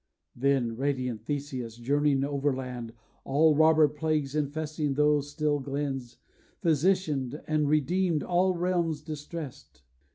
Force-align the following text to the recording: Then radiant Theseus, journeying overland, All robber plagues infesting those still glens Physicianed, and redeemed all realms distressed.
Then 0.35 0.77
radiant 0.77 1.21
Theseus, 1.25 1.77
journeying 1.77 2.23
overland, 2.23 2.93
All 3.23 3.55
robber 3.55 3.87
plagues 3.87 4.33
infesting 4.33 4.95
those 4.95 5.29
still 5.29 5.59
glens 5.59 6.17
Physicianed, 6.63 7.43
and 7.47 7.69
redeemed 7.69 8.23
all 8.23 8.55
realms 8.55 9.03
distressed. 9.03 9.83